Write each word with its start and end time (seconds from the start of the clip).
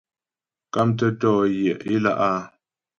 Mkámtə́ 0.67 1.09
tɔ̌ 1.19 1.33
yaə̌ 1.61 1.81
ě 1.93 1.97
lá' 2.03 2.19
a. 2.27 2.29